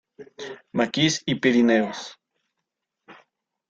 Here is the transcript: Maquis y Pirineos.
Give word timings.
Maquis 0.73 1.21
y 1.27 1.35
Pirineos. 1.35 1.99